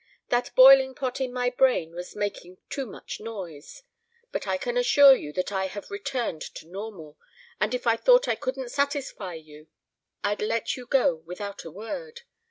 [0.29, 3.83] That boiling pot in my brain was making too much noise.
[4.31, 7.19] But I can assure you that I have returned to normal,
[7.59, 9.67] and if I thought I couldn't satisfy you
[10.23, 12.21] I'd let you go without a word.